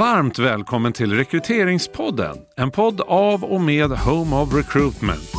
[0.00, 5.32] Varmt välkommen till Rekryteringspodden, en podd av och med Home of Recruitment.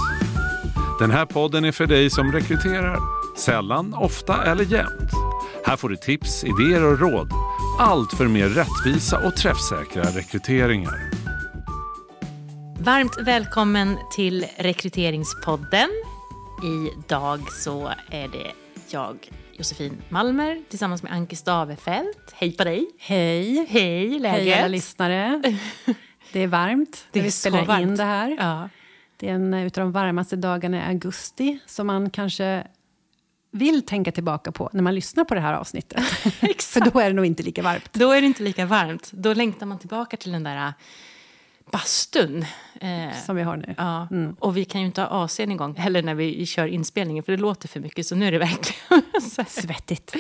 [1.00, 2.98] Den här podden är för dig som rekryterar,
[3.38, 5.12] sällan, ofta eller jämt.
[5.66, 7.32] Här får du tips, idéer och råd.
[7.80, 11.12] Allt för mer rättvisa och träffsäkra rekryteringar.
[12.80, 15.90] Varmt välkommen till Rekryteringspodden.
[16.64, 18.52] Idag så är det
[18.94, 22.32] jag, Josefin Malmer, tillsammans med Anki Stavefelt.
[22.34, 22.86] Hej på dig!
[23.00, 23.66] Hej!
[23.70, 24.44] Hej, läget?
[24.46, 25.42] Hej alla lyssnare.
[26.32, 27.98] Det är varmt Det är när vi spelar in varmt.
[27.98, 28.36] det här.
[28.40, 28.70] Ja.
[29.18, 32.68] Det är en av de varmaste dagarna i augusti som man kanske
[33.52, 36.04] vill tänka tillbaka på när man lyssnar på det här avsnittet.
[36.62, 37.94] För då är det nog inte lika varmt.
[37.94, 39.12] Då är det inte lika varmt.
[39.12, 40.74] Då längtar man tillbaka till den där
[41.72, 42.46] bastun.
[42.82, 43.76] Eh, Som vi har nu.
[43.78, 44.08] ja.
[44.40, 47.38] Och vi kan ju inte ha AC'n igång heller när vi kör inspelningen för det
[47.38, 49.04] låter för mycket så nu är det verkligen.
[49.48, 50.16] Svettigt.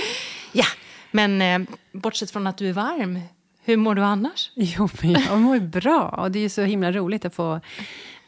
[0.51, 0.65] Ja,
[1.11, 1.59] men eh,
[1.91, 3.19] bortsett från att du är varm,
[3.63, 4.51] hur mår du annars?
[4.55, 6.09] Jo, men jag mår ju bra.
[6.09, 7.59] Och det är ju så himla roligt att få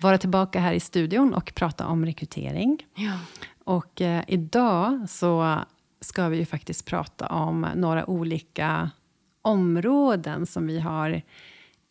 [0.02, 2.86] vara tillbaka här i studion och prata om rekrytering.
[2.95, 3.17] Ja.
[3.64, 5.59] Och eh, idag så
[6.02, 8.89] ska vi ju faktiskt prata om några olika
[9.42, 11.22] områden som vi har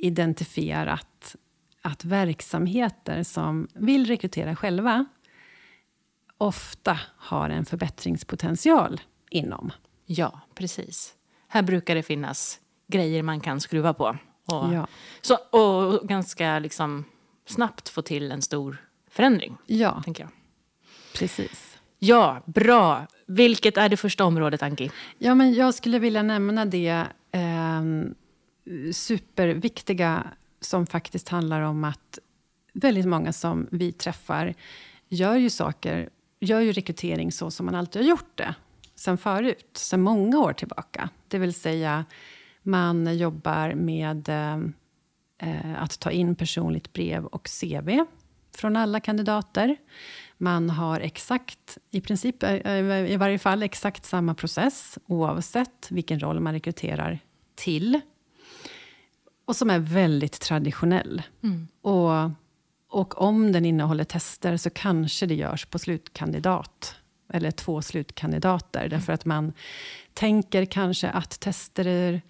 [0.02, 1.36] identifierat
[1.82, 5.04] att verksamheter som vill rekrytera själva
[6.38, 9.72] ofta har en förbättringspotential inom.
[10.06, 11.14] Ja, precis.
[11.48, 14.16] Här brukar det finnas grejer man kan skruva på.
[14.44, 14.86] Och, Ja.
[15.20, 17.04] så, och ganska liksom
[17.46, 18.76] snabbt få till en stor
[19.10, 20.30] förändring, Ja, tänker jag.
[21.18, 21.78] precis.
[21.98, 23.06] Ja, bra.
[23.26, 24.90] Vilket är det första området, Anki?
[25.18, 27.82] Ja, men jag skulle vilja nämna det eh,
[28.92, 30.26] superviktiga
[30.60, 32.18] som faktiskt handlar om att
[32.72, 34.54] väldigt många som vi träffar
[35.08, 36.08] gör ju saker,
[36.40, 38.54] gör ju rekrytering så som man alltid har gjort det
[38.94, 41.08] sen förut, sen många år tillbaka.
[41.28, 42.04] Det vill säga,
[42.62, 48.04] man jobbar med eh, att ta in personligt brev och CV
[48.56, 49.76] från alla kandidater.
[50.38, 56.20] Man har exakt, i princip, eh, eh, i varje fall exakt samma process oavsett vilken
[56.20, 57.18] roll man rekryterar
[57.54, 58.00] till.
[59.52, 61.22] Och som är väldigt traditionell.
[61.82, 62.30] Och,
[62.88, 66.96] och om den innehåller tester så kanske det görs på slutkandidat.
[67.32, 68.88] Eller två slutkandidater.
[68.88, 69.52] Därför att man
[70.14, 72.20] tänker kanske att tester är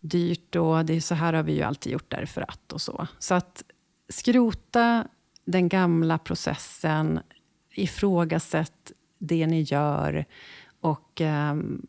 [0.00, 3.06] dyrt och det är så här har vi ju alltid gjort därför att och så.
[3.18, 3.62] Så att
[4.08, 5.08] skrota
[5.44, 7.20] den gamla processen,
[7.70, 10.24] ifrågasätt det ni gör
[10.80, 11.86] och ehm,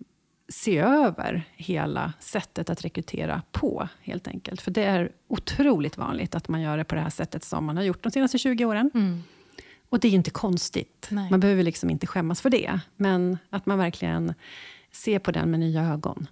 [0.50, 4.62] se över hela sättet att rekrytera på, helt enkelt.
[4.62, 7.78] För det är otroligt vanligt att man gör det på det här sättet som man
[7.78, 8.92] har gjort de senaste 20 åren.
[9.90, 11.08] Och det är inte konstigt.
[11.12, 11.32] Nej.
[11.32, 12.80] Man behöver liksom inte skämmas för det.
[12.96, 14.34] Men att man verkligen
[14.92, 16.28] ser på den med nya ögon.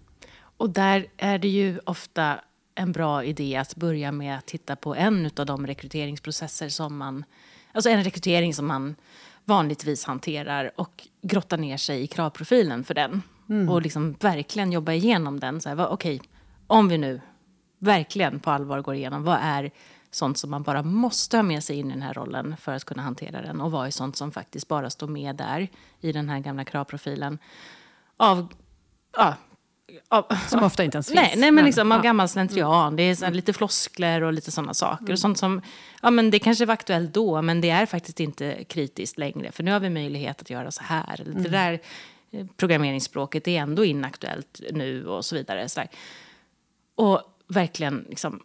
[0.58, 2.40] Och där är det ju ofta
[2.76, 7.24] en bra idé att börja med att titta på en av de rekryteringsprocesser som man...
[7.72, 8.96] Alltså en rekrytering som man
[9.46, 13.22] vanligtvis hanterar och grotta ner sig i kravprofilen för den.
[13.70, 15.62] Och liksom verkligen jobba igenom den.
[15.62, 16.22] Så här, Okej,
[16.68, 17.22] om vi nu
[17.80, 19.72] verkligen på allvar går igenom vad är
[20.12, 22.84] sånt som man bara måste ha med sig in i den här rollen för att
[22.84, 25.68] kunna hantera den och vad är sånt som faktiskt bara står med där
[26.02, 27.38] i den här gamla kravprofilen
[28.18, 28.54] av
[29.18, 29.36] ja,
[30.10, 31.42] av, Som ofta inte ens Nej, finns.
[31.42, 32.96] nej men liksom av gammal slentrian.
[32.96, 35.14] Det är så lite floskler och lite sådana saker.
[35.14, 35.62] Och sånt som,
[36.02, 39.52] ja men det kanske var aktuellt då, men det är faktiskt inte kritiskt längre.
[39.52, 41.24] För nu har vi möjlighet att göra så här.
[41.26, 41.80] Det där eh,
[42.58, 45.70] programmeringsspråket är ändå inaktuellt nu och så vidare.
[45.70, 45.90] Så där.
[46.96, 48.44] Och verkligen liksom,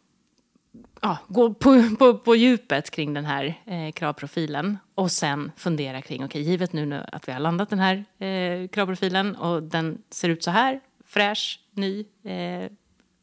[1.01, 6.25] ja, gå på, på, på djupet kring den här eh, kravprofilen och sen fundera kring,
[6.25, 10.29] okej, givet nu, nu att vi har landat den här eh, kravprofilen och den ser
[10.29, 12.71] ut så här, fräsch, ny eh,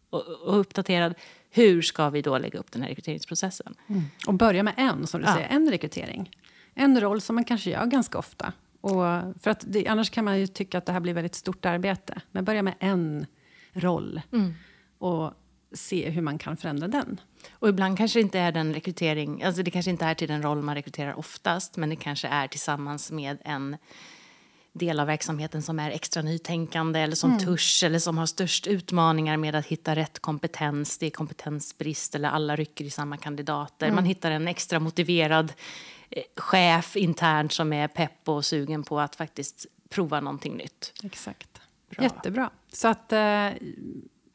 [0.10, 1.14] och, och uppdaterad,
[1.50, 3.76] hur ska vi då lägga upp den här rekryteringsprocessen?
[4.28, 5.34] Och börja med en, som du Ja.
[5.34, 6.32] säger, en rekrytering.
[6.74, 8.54] En roll som man kanske gör ganska ofta.
[8.94, 11.66] Och för att det, annars kan man ju tycka att det här blir väldigt stort
[11.66, 12.22] arbete.
[12.32, 13.26] Men börja med en
[13.74, 14.22] roll.
[14.98, 15.34] Och
[15.72, 17.22] se hur man kan förändra den.
[17.52, 20.42] Och ibland kanske det inte är den rekrytering, alltså det kanske inte är till den
[20.42, 23.78] roll man rekryterar oftast, men det kanske är tillsammans med en
[24.74, 29.38] del av verksamheten som är extra nytänkande eller som törs eller som har störst utmaningar
[29.38, 30.98] med att hitta rätt kompetens.
[30.98, 33.92] Det är kompetensbrist eller alla rycker i samma kandidater.
[33.92, 35.54] Man hittar en extra motiverad
[36.38, 40.94] chef internt som är pepp och sugen på att faktiskt prova någonting nytt.
[41.04, 41.62] Exakt.
[41.90, 42.04] Bra.
[42.04, 42.50] Jättebra.
[42.74, 43.50] Så att, eh,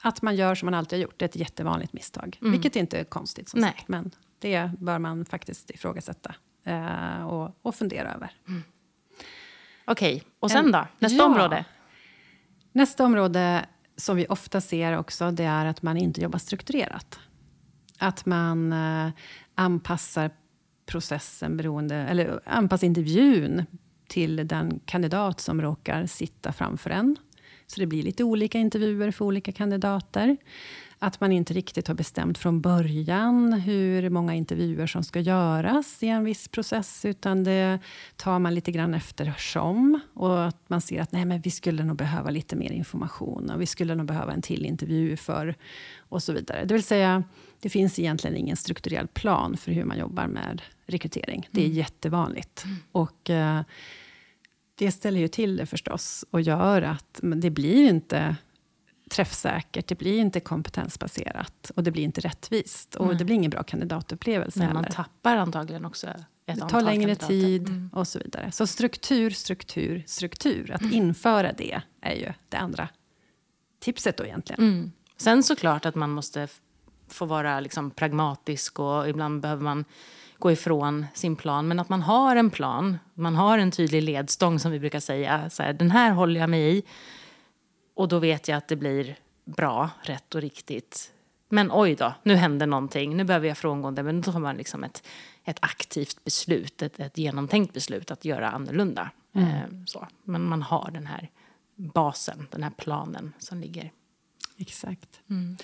[0.02, 2.38] att man gör som man alltid har gjort, det är ett jättevanligt misstag.
[2.40, 3.70] Vilket inte är konstigt, som Nej.
[3.72, 3.88] sagt.
[3.88, 6.34] Men det bör man faktiskt ifrågasätta
[6.64, 8.30] eh, och, och fundera över.
[9.84, 10.86] Okej, och sen En- då?
[10.98, 11.24] Nästa Ja.
[11.24, 11.64] område?
[12.72, 13.66] Nästa område
[13.96, 17.20] som vi ofta ser också, det är att man inte jobbar strukturerat.
[17.98, 19.10] Att man eh,
[19.54, 20.30] anpassar
[20.86, 23.64] processen beroende, eller anpassa intervjun
[24.08, 27.16] till den kandidat som råkar sitta framför en.
[27.66, 30.36] Så det blir lite olika intervjuer för olika kandidater.
[30.98, 36.08] Att man inte riktigt har bestämt från början hur många intervjuer som ska göras i
[36.08, 37.78] en viss process, utan det
[38.16, 40.00] tar man lite grann eftersom.
[40.14, 43.60] Och att man ser att nej, men vi skulle nog behöva lite mer information och
[43.60, 45.54] vi skulle nog behöva en till intervju för
[45.98, 46.64] och så vidare.
[46.64, 47.22] Det vill säga,
[47.62, 51.48] det finns egentligen ingen strukturerad plan för hur man jobbar med rekrytering.
[51.50, 51.76] Det är mm.
[51.76, 52.64] jättevanligt.
[52.64, 52.76] Mm.
[52.92, 53.60] Och eh,
[54.74, 58.36] det ställer ju till det förstås och gör att det blir inte
[59.10, 62.94] träffsäkert, det blir inte kompetensbaserat och det blir inte rättvist.
[62.94, 63.16] Och Nej.
[63.16, 67.26] det blir ingen bra kandidatupplevelse Men man tappar antagligen också ett Det tar längre kandidater.
[67.26, 67.90] tid mm.
[67.92, 68.52] och så vidare.
[68.52, 70.70] Så struktur, struktur, struktur.
[70.70, 70.94] Att mm.
[70.94, 72.88] införa det är ju det andra
[73.80, 74.62] tipset då egentligen.
[74.62, 74.92] Mm.
[75.16, 76.48] Sen såklart att man måste
[77.14, 79.84] få vara liksom pragmatisk och ibland behöver man
[80.38, 81.68] gå ifrån sin plan.
[81.68, 85.50] Men att man har en plan, man har en tydlig ledstång som vi brukar säga.
[85.50, 86.82] Så här, den här håller jag mig i.
[87.94, 91.12] Och då vet jag att det blir bra, rätt och riktigt.
[91.48, 94.02] Men oj då, nu händer någonting, nu behöver jag frångå det.
[94.02, 95.06] Men då har man liksom ett,
[95.44, 99.10] ett aktivt beslut, ett, ett genomtänkt beslut att göra annorlunda.
[99.34, 99.48] Mm.
[99.48, 100.06] Eh, så.
[100.24, 101.30] Men man har den här
[101.76, 103.92] basen, den här planen som ligger.
[104.56, 105.20] Exakt.
[105.30, 105.56] Mm.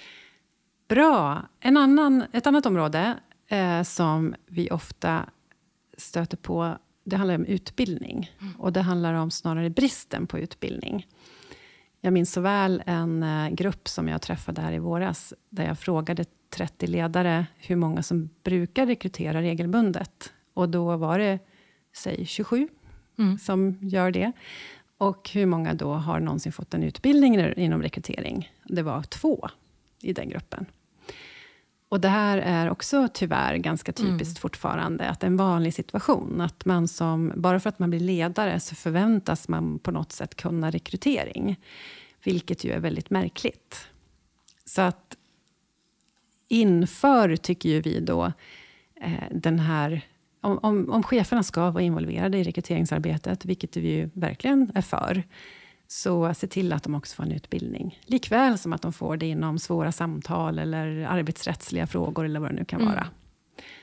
[0.89, 1.49] Bra.
[1.61, 3.19] En annan, ett annat område
[3.49, 5.27] eh, som vi ofta
[5.97, 8.31] stöter på, det handlar om utbildning.
[8.41, 8.57] Mm.
[8.61, 11.07] Och det handlar om snarare bristen på utbildning.
[12.01, 15.79] Jag minns så väl en eh, grupp som jag träffade här i våras, där jag
[15.79, 20.33] frågade 30 ledare hur många som brukar rekrytera regelbundet.
[20.55, 21.39] Och då var det,
[21.97, 22.69] säg 27
[23.19, 23.39] mm.
[23.39, 24.33] som gör det.
[24.99, 28.53] Och hur många då har någonsin fått en utbildning inom rekrytering?
[28.65, 29.49] Det var två
[30.03, 30.67] i den gruppen.
[31.89, 34.41] Och det här är också tyvärr ganska typiskt mm.
[34.41, 38.75] fortfarande, att en vanlig situation, att man som, bara för att man blir ledare, så
[38.75, 41.61] förväntas man på något sätt kunna rekrytering.
[42.25, 43.89] Vilket ju är väldigt märkligt.
[44.65, 45.17] Så att
[46.49, 48.33] inför, tycker ju vi då,
[49.01, 50.03] eh, den här
[50.41, 55.23] om, om, om cheferna ska vara involverade i rekryteringsarbetet, vilket vi ju verkligen är för,
[55.89, 58.01] så se till att de också får en utbildning.
[58.05, 62.55] Likväl som att de får det inom svåra samtal eller arbetsrättsliga frågor eller vad det
[62.55, 62.93] nu kan mm.
[62.93, 63.07] vara.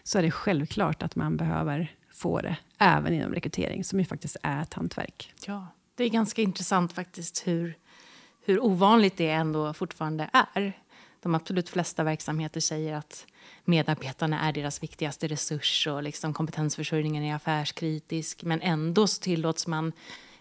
[0.04, 4.38] Så är det självklart att man behöver få det även inom rekrytering, som ju faktiskt
[4.44, 5.34] är ett hantverk.
[5.46, 7.78] Ja, det är ganska intressant faktiskt hur,
[8.46, 10.74] hur ovanligt det ändå fortfarande är.
[11.22, 13.25] De absolut flesta verksamheter säger att
[13.63, 18.44] medarbetarna är deras viktigaste resurs och liksom kompetensförsörjningen är affärskritisk.
[18.44, 19.92] Men ändå så tillåts man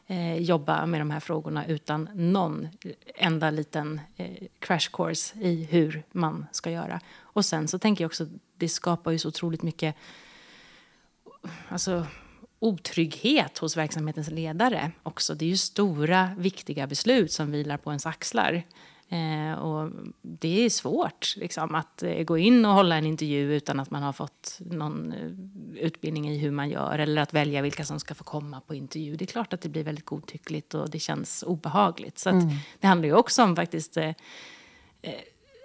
[0.07, 2.69] eh, jobba med de här frågorna utan någon
[3.15, 7.01] enda liten eh, crash course i hur man ska göra.
[7.21, 9.97] Och sen så tänker jag också, det skapar ju så otroligt mycket
[11.69, 12.07] alltså,
[12.59, 15.35] otrygghet hos verksamhetens ledare också.
[15.35, 18.63] Det är ju stora, viktiga beslut som vilar på ens axlar.
[19.15, 19.91] Eh, och
[20.23, 24.03] det är svårt liksom, att eh, gå in och hålla en intervju utan att man
[24.03, 28.15] har fått någon eh, utbildning i hur man gör eller att välja vilka som ska
[28.15, 29.17] få komma på intervju.
[29.17, 32.19] Det är klart att det blir väldigt godtyckligt och det känns obehagligt.
[32.19, 32.49] Så mm.
[32.81, 34.09] det handlar ju också om faktiskt eh,
[35.03, 35.15] eh,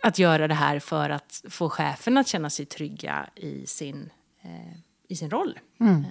[0.04, 4.10] att göra det här för att få chefen att känna sig trygga i sin,
[4.42, 5.60] eh, i sin roll.
[5.80, 6.06] Mm.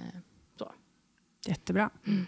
[0.57, 0.71] så.
[1.45, 1.89] Jättebra.
[2.07, 2.27] Mm.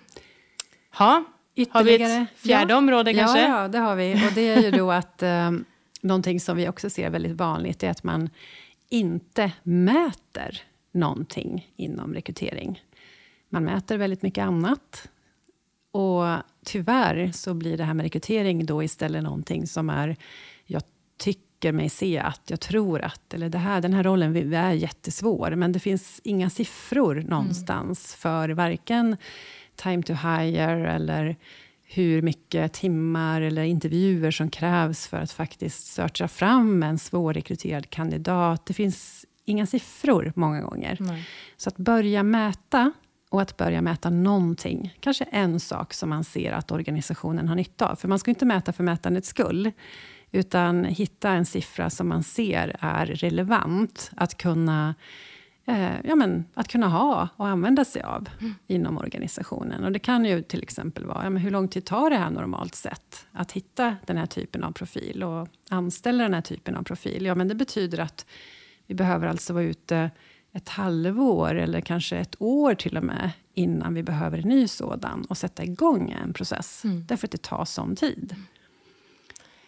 [0.92, 1.24] Ha.
[1.62, 2.12] Ytterligare.
[2.12, 2.78] Har vi ett fjärde ja.
[2.78, 3.42] område kanske?
[3.42, 4.14] Ja, ja, det har vi.
[4.14, 5.52] Och det är ju då att eh,
[6.02, 8.30] någonting som vi också ser väldigt vanligt är att man
[8.90, 12.84] inte mäter någonting inom rekrytering.
[13.50, 15.10] Man mäter väldigt mycket annat.
[15.92, 16.24] Och
[16.66, 20.16] tyvärr så blir det här med rekrytering då istället någonting som är,
[20.66, 20.84] jag
[21.18, 25.56] tycker mig se att, jag tror att, eller det här, den här rollen är jättesvår,
[25.56, 28.20] men det finns inga siffror någonstans mm.
[28.22, 29.18] för varken
[29.84, 31.36] time to hire eller
[31.84, 38.66] hur mycket timmar eller intervjuer som krävs för att faktiskt searcha fram en svårrekryterad kandidat.
[38.66, 40.98] Det finns inga siffror många gånger.
[41.00, 41.28] Nej.
[41.58, 42.92] Så att börja mäta
[43.30, 44.98] och att börja mäta någonting.
[45.00, 47.96] Kanske en sak som man ser att organisationen har nytta av.
[47.96, 49.72] För man ska inte mäta för mätandets skull.
[50.32, 54.96] Utan hitta en siffra som man ser är relevant att kunna
[55.66, 58.56] eh, ja, men, att kunna ha och använda sig av mm.
[58.68, 59.84] inom organisationen.
[59.84, 62.30] Och det kan ju till exempel vara, ja, men hur lång tid tar det här
[62.30, 63.26] normalt sett?
[63.32, 67.26] Att hitta den här typen av profil och anställa den här typen av profil.
[67.26, 68.26] Ja, men det betyder att
[68.88, 70.12] vi behöver alltså vara ute
[70.54, 75.26] ett halvår eller kanske ett år till och med innan vi behöver en ny sådan
[75.30, 76.84] och sätta igång en process.
[76.84, 77.06] Mm.
[77.08, 78.36] Därför att det tar sån tid.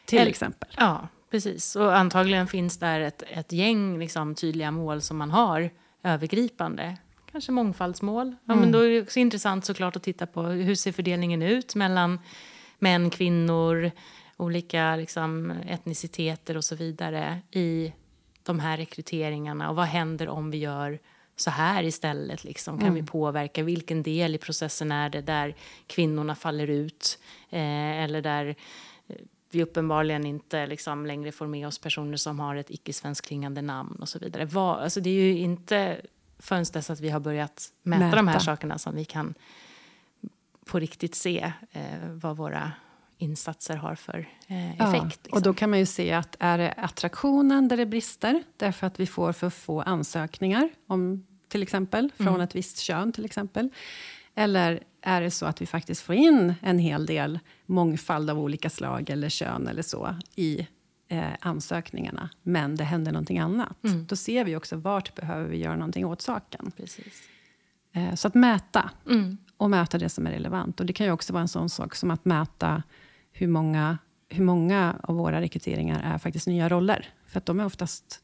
[0.05, 0.69] till Eller- exempel.
[0.77, 1.75] Ja, precis.
[1.75, 5.69] Och antagligen finns där ett, ett gäng liksom, tydliga mål som man har
[6.03, 6.97] övergripande.
[7.31, 8.35] Kanske mångfaldsmål.
[8.45, 11.75] Ja, men då är det också intressant såklart att titta på hur ser fördelningen ut
[11.75, 12.19] mellan
[12.79, 13.91] män, kvinnor,
[14.37, 17.93] olika liksom, etniciteter och så vidare i
[18.43, 19.69] de här rekryteringarna.
[19.69, 20.99] Och vad händer om vi gör
[21.35, 22.43] så här istället?
[22.43, 22.79] Liksom?
[22.79, 23.63] Kan vi påverka?
[23.63, 25.55] Vilken del i processen är det där
[25.87, 27.19] kvinnorna faller ut?
[27.49, 28.55] Eh, eller där
[29.55, 34.09] vi uppenbarligen inte liksom längre får med oss personer som har ett icke-svenskklingande namn och
[34.09, 34.45] så vidare.
[34.45, 36.01] Vad, alltså det är ju inte
[36.39, 38.15] förrän dess att vi har börjat mäta, Mäta.
[38.15, 39.33] de här sakerna som vi kan
[40.65, 41.81] på riktigt se eh,
[42.11, 42.71] vad våra
[43.17, 45.19] insatser har för eh, Ja, effekt.
[45.23, 45.33] liksom.
[45.37, 48.99] Och då kan man ju se att är det attraktionen där det brister, därför att
[48.99, 52.41] vi får för få ansökningar, om, till exempel, från Mm.
[52.41, 53.69] ett visst kön till exempel.
[54.35, 58.69] Eller är det så att vi faktiskt får in en hel del mångfald av olika
[58.69, 60.67] slag eller kön eller så i
[61.07, 63.83] eh, ansökningarna, men det händer någonting annat.
[63.83, 64.05] Mm.
[64.05, 66.71] Då ser vi också vart behöver vi göra någonting åt saken.
[66.77, 67.23] Precis.
[67.93, 69.37] Eh, så att mäta, Mm.
[69.57, 70.79] och mäta det som är relevant.
[70.79, 72.83] Och det kan ju också vara en sån sak som att mäta
[73.31, 73.97] hur många,
[74.29, 77.09] hur många av våra rekryteringar är faktiskt nya roller.
[77.25, 78.19] För att de är oftast,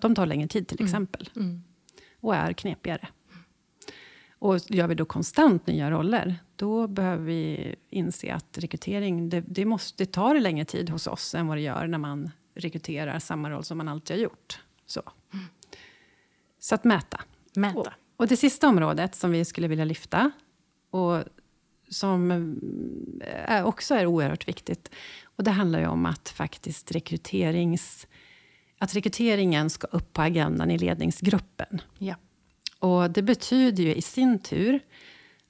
[0.00, 1.30] de tar längre tid till exempel.
[1.36, 1.62] Mm.
[2.20, 3.08] Och är knepigare.
[4.42, 9.64] Och gör vi då konstant nya roller, då behöver vi inse att rekrytering, det, det,
[9.64, 13.50] måste, det tar längre tid hos oss än vad det gör när man rekryterar samma
[13.50, 14.60] roll som man alltid har gjort.
[14.86, 15.02] Så,
[16.58, 17.20] så att mäta.
[17.50, 17.92] Och, Mäta.
[18.16, 20.30] och det sista området som vi skulle vilja lyfta,
[20.90, 21.22] och
[21.88, 22.30] som
[23.24, 24.90] är, också är oerhört viktigt,
[25.36, 28.06] och det handlar ju om att faktiskt rekryterings...
[28.78, 31.80] Att rekryteringen ska upp på agendan i ledningsgruppen.
[31.98, 32.14] Ja.
[32.82, 34.80] Och det betyder ju i sin tur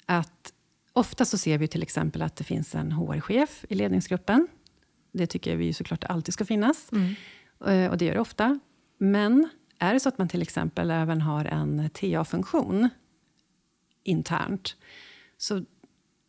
[0.07, 0.53] att
[0.93, 4.49] ofta så ser vi till exempel att det finns en HR-chef i ledningsgruppen.
[5.13, 6.91] Det tycker vi såklart alltid ska finnas.
[7.67, 8.61] Eh, Och det gör det ofta.
[8.99, 9.49] Men
[9.79, 12.89] är det så att man till exempel även har en TA-funktion
[14.05, 14.77] internt,
[15.39, 15.65] så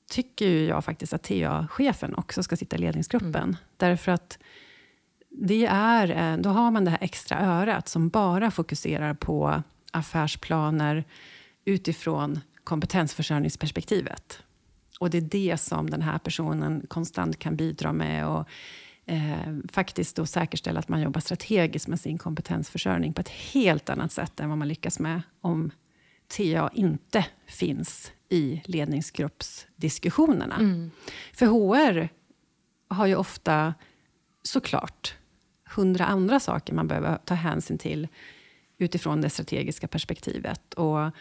[0.09, 3.57] tycker ju jag faktiskt att TA-chefen också ska sitta i ledningsgruppen.
[3.77, 4.39] Därför att
[5.29, 9.63] det är, då har man det här extra örat som bara fokuserar på
[9.93, 11.03] affärsplaner
[11.65, 14.43] utifrån kompetensförsörjningsperspektivet.
[14.99, 18.47] Och det är det som den här personen konstant kan bidra med och
[19.05, 24.11] eh, faktiskt då säkerställa att man jobbar strategiskt med sin kompetensförsörjning på ett helt annat
[24.11, 25.71] sätt än vad man lyckas med om
[26.27, 30.55] TA inte finns i ledningsgruppsdiskussionerna.
[31.33, 32.09] För HR
[32.87, 33.73] har ju ofta,
[34.43, 35.15] såklart,
[35.75, 38.07] hundra andra saker man behöver ta hänsyn till
[38.77, 40.73] utifrån det strategiska perspektivet.
[40.73, 41.11] Och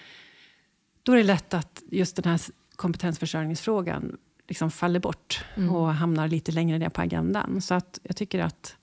[1.02, 2.40] då är det lätt att just den här
[2.76, 4.16] kompetensförsörjningsfrågan
[4.48, 7.60] liksom faller bort och hamnar lite längre ner på agendan.
[7.60, 8.76] Så att jag tycker att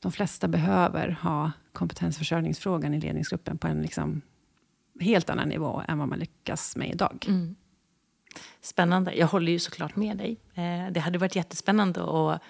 [0.00, 4.20] de flesta behöver ha kompetensförsörjningsfrågan i ledningsgruppen på en liksom
[5.00, 7.26] helt annan nivå än vad man lyckas med idag.
[8.60, 9.14] Spännande.
[9.14, 10.36] Jag håller ju såklart med dig.
[10.54, 12.42] Eh, det hade varit jättespännande att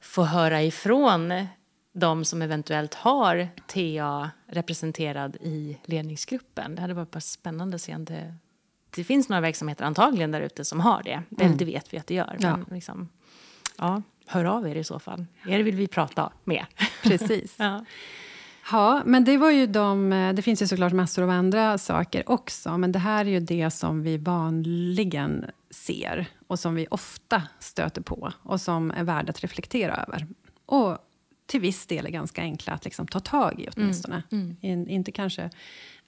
[0.00, 1.46] få höra ifrån
[1.94, 6.74] de som eventuellt har TA representerad i ledningsgruppen.
[6.74, 8.34] Det hade varit bara spännande att se om det...
[8.90, 11.22] Det finns några verksamheter antagligen där ute som har det.
[11.30, 12.36] Det, det vet vi att det gör.
[12.40, 12.56] Ja.
[12.56, 13.08] Men liksom,
[13.78, 15.26] ja, hör av er i så fall.
[15.46, 16.64] Er vill vi prata med.
[17.02, 17.54] Precis.
[17.58, 17.84] Ja.
[18.72, 20.10] Ja, men det var ju de...
[20.36, 23.70] Det finns ju såklart massor av andra saker också, men det här är ju det
[23.70, 29.40] som vi vanligen ser och som vi ofta stöter på och som är värda att
[29.40, 30.26] reflektera över.
[30.66, 30.98] Och
[31.46, 34.22] till viss del är ganska enkla att liksom ta tag i åtminstone.
[34.60, 35.50] In, inte kanske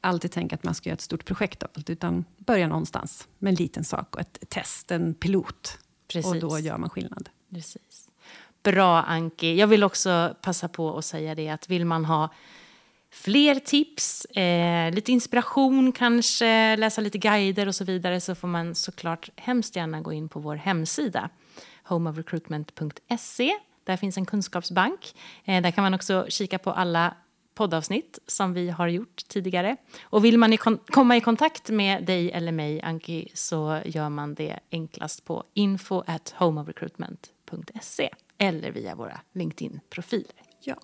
[0.00, 3.50] alltid tänka att man ska göra ett stort projekt av allt, utan börja någonstans med
[3.50, 5.78] en liten sak och ett test, en pilot.
[6.08, 6.32] Precis.
[6.32, 7.28] Och då gör man skillnad.
[7.50, 8.08] Precis.
[8.62, 9.54] Bra, Anki.
[9.54, 12.32] Jag vill också passa på att säga det att vill man ha
[13.10, 18.74] fler tips, eh, lite inspiration kanske, läsa lite guider och så vidare så får man
[18.74, 21.30] såklart hemskt gärna gå in på vår hemsida
[21.82, 23.52] homeofrecruitment.se.
[23.86, 25.14] Där finns en kunskapsbank.
[25.44, 27.14] Eh, där kan man också kika på alla
[27.54, 29.76] poddavsnitt som vi har gjort tidigare.
[30.02, 34.34] Och vill man i komma i kontakt med dig eller mig, Anki, så gör man
[34.34, 40.42] det enklast på info at homeofrecruitment.se eller via våra LinkedIn-profiler.
[40.60, 40.76] Ja.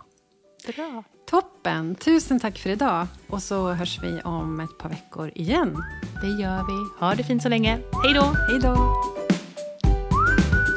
[0.67, 1.05] Bra.
[1.27, 1.95] Toppen!
[1.95, 3.07] Tusen tack för idag.
[3.29, 5.85] Och så hörs vi om ett par veckor igen.
[6.21, 7.01] Det gör vi.
[7.01, 7.79] Ha det fint så länge.
[8.05, 8.23] Hej då!
[8.23, 9.22] Hej då!